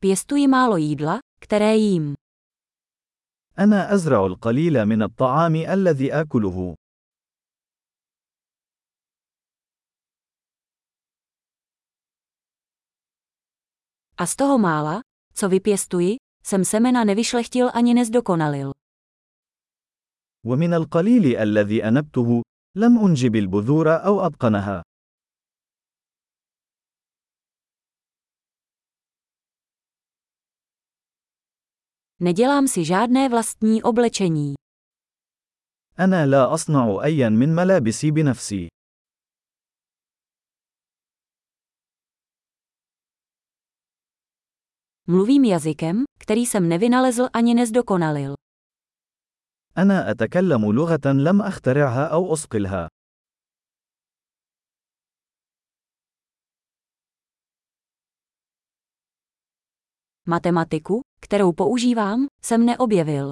Pěstuji 0.00 0.48
málo 0.48 0.76
jídla, 0.76 1.18
které 1.40 1.76
jím. 1.76 2.14
أنا 3.58 3.94
أزرع 3.94 4.26
القليل 4.26 4.84
من 4.84 5.02
الطعام 5.02 5.54
الذي 5.54 6.12
آكله. 6.12 6.74
A 14.16 14.26
z 14.26 14.36
toho 14.36 14.58
mála, 14.58 15.00
co 15.34 15.48
vypěstuji, 15.48 16.16
jsem 16.44 16.64
semena 16.64 17.04
nevyšlechtil 17.04 17.70
ani 17.74 17.94
nezdokonalil. 17.94 18.72
ومن 20.46 20.74
القليل 20.74 21.36
الذي 21.36 21.84
أنبته، 21.84 22.42
لم 22.76 22.98
أنجب 22.98 23.36
البذور 23.36 23.88
أو 24.06 24.26
أتقنها. 24.26 24.87
Nedělám 32.19 32.67
si 32.67 32.85
žádné 32.85 33.29
vlastní 33.29 33.83
oblečení. 33.83 34.53
أنا 35.99 36.25
لا 36.25 36.53
أصنع 36.53 37.03
أيا 37.03 37.29
من 37.29 37.55
ملابسي 37.55 38.11
بنفسي. 38.11 38.67
Mluvím 45.07 45.43
jazykem, 45.43 46.03
který 46.19 46.45
jsem 46.45 46.69
nevynalezl 46.69 47.27
ani 47.33 47.53
nezdokonalil. 47.53 48.33
أنا 49.77 50.11
أتكلم 50.11 50.71
لغة 50.71 51.11
لم 51.13 51.41
أخترعها 51.41 52.05
أو 52.07 52.33
أصقلها. 52.33 52.87
Matematiku, 60.27 61.01
kterou 61.21 61.51
používám, 61.53 62.25
jsem 62.43 62.65
neobjevil. 62.65 63.29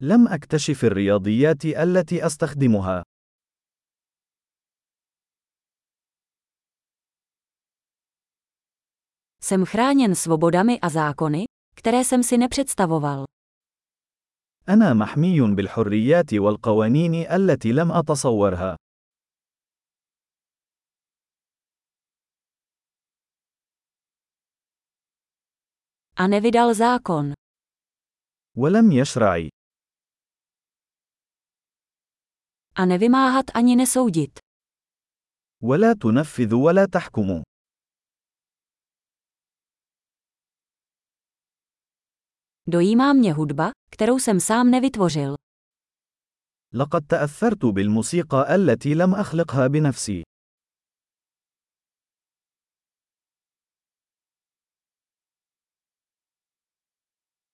لم 0.00 0.28
أكتشف 0.28 0.84
الرياضيات 0.84 1.64
التي 1.64 2.26
أستخدمها. 2.26 3.02
Jsem 9.42 9.64
chráněn 9.64 10.14
svobodami 10.14 10.80
a 10.80 10.88
zákony, 10.88 11.44
které 11.76 12.04
jsem 12.04 12.22
si 12.22 12.38
nepředstavoval. 12.38 13.24
أنا 14.68 14.94
محمي 14.94 15.40
بالحريات 15.40 16.34
والقوانين 16.34 17.14
التي 17.14 17.72
لم 17.72 17.92
أتصورها. 17.92 18.76
A 26.16 26.26
nevydal 26.26 26.74
zákon. 26.74 27.34
ولم 28.56 28.92
يشرع. 28.92 29.48
A 32.74 32.84
nevymáhat 32.84 33.44
ani 33.54 33.76
nesoudit. 33.76 34.38
ولا 35.62 35.92
تنفذ 35.92 36.54
ولا 36.54 36.86
تحكم. 36.86 37.42
Dojímá 42.68 43.12
mě 43.12 43.32
hudba, 43.32 43.70
kterou 43.90 44.18
jsem 44.18 44.40
sám 44.40 44.70
nevytvořil. 44.70 45.34
لقد 46.74 47.06
تأثرت 47.06 47.64
بالموسيقى 47.64 48.54
التي 48.54 48.94
لم 48.94 49.14
أخلقها 49.14 49.66
بنفسي. 49.66 50.22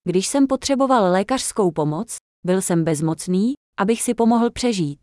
Když 0.07 0.27
jsem 0.27 0.47
potřeboval 0.47 1.13
lékařskou 1.13 1.71
pomoc, 1.71 2.17
byl 2.47 2.63
jsem 2.63 2.85
bezmocný, 2.85 3.55
abych 3.79 4.03
si 4.03 4.15
pomohl 4.15 4.51
přežít. 4.51 4.99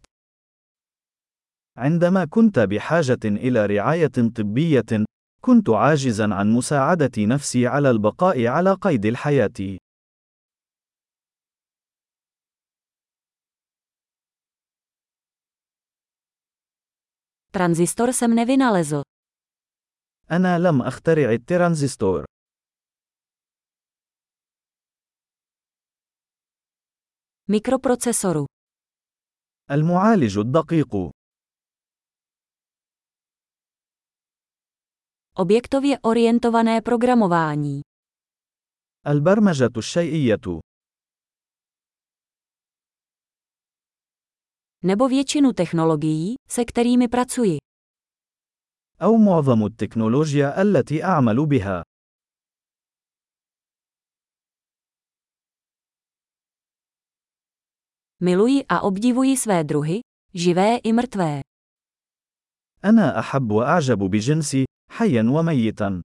عندما 1.77 2.25
كنت 2.25 2.59
بحاجة 2.59 3.25
إلى 3.25 3.65
رعاية 3.65 4.31
طبية، 4.35 5.05
كنت 5.41 5.69
عاجزا 5.69 6.33
عن 6.33 6.51
مساعدة 6.51 7.11
نفسي 7.17 7.67
على 7.67 7.89
البقاء 7.89 8.47
على 8.47 8.73
قيد 8.73 9.05
الحياة. 9.05 9.77
Tranzistor 17.51 18.13
jsem 18.13 18.35
nevynalezl. 18.35 19.01
أنا 20.31 20.59
لم 20.59 20.81
أخترع 20.81 21.31
الترانزستور. 21.33 22.25
Mikroprocesoru. 27.47 28.45
المعالج 29.71 30.37
الدقيق. 30.37 31.11
Objektově 35.35 35.99
orientované 35.99 36.81
programování. 36.81 37.81
البرمجة 39.07 39.69
الشيئية. 39.77 40.59
Nebo 44.83 45.07
většinu 45.07 45.53
technologií, 45.53 46.35
se 46.49 46.65
kterými 46.65 47.07
pracuji. 47.07 47.57
أو 49.01 49.17
معظم 49.17 49.65
التكنولوجيا 49.65 50.61
التي 50.61 51.03
أعمل 51.03 51.45
بها. 51.45 51.83
Miluji 58.21 58.65
a 58.69 58.81
obdivuji 58.81 59.37
své 59.37 59.63
druhy, 59.63 59.99
živé 60.33 60.77
i 60.83 60.93
mrtvé. 60.93 61.41
أنا 62.85 63.19
أحب 63.19 63.51
وأعجب 63.51 63.97
بجنسي، 63.97 64.65
حيا 64.91 65.23
وميتا. 65.23 66.01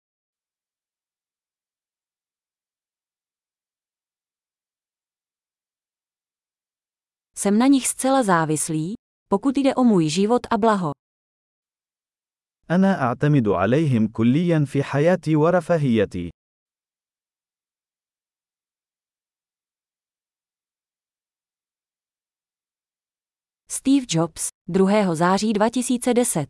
Jsem 7.37 7.59
na 7.59 7.67
nich 7.67 7.89
zcela 7.89 8.23
závislý, 8.23 8.95
pokud 9.29 9.59
jde 9.59 9.75
o 9.75 9.85
můj 9.85 10.09
život 10.09 10.47
a 10.51 10.59
blaho. 10.59 10.93
أنا 12.71 13.03
أعتمد 13.03 13.49
عليهم 13.49 14.09
كليا 14.09 14.65
في 14.65 14.83
حياتي 14.83 15.37
ورفاهيتي. 15.37 16.31
Steve 23.71 24.07
Jobs, 24.09 24.49
2. 24.69 25.15
září 25.15 25.53
2010 25.53 26.47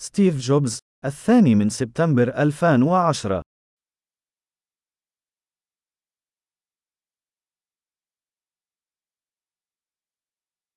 ستيف 0.00 0.36
جوبز، 0.36 0.78
الثاني 1.04 1.54
من 1.54 1.68
سبتمبر 1.68 2.28
2010 2.28 3.42